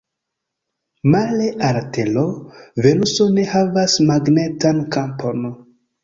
[1.15, 2.23] Male al la Tero,
[2.85, 5.45] Venuso ne havas magnetan kampon.